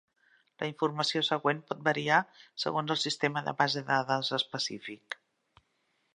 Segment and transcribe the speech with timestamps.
[0.61, 2.17] La informació següent pot variar
[2.65, 5.21] segons el sistema de base de dades específic.